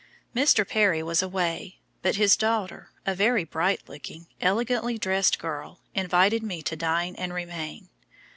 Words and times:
Mr. 0.35 0.67
Perry 0.67 1.03
was 1.03 1.21
away, 1.21 1.77
but 2.01 2.15
his 2.15 2.35
daughter, 2.35 2.89
a 3.05 3.13
very 3.13 3.43
bright 3.43 3.87
looking, 3.87 4.25
elegantly 4.41 4.97
dressed 4.97 5.37
girl, 5.37 5.79
invited 5.93 6.41
me 6.41 6.63
to 6.63 6.75
dine 6.75 7.13
and 7.19 7.35
remain. 7.35 7.87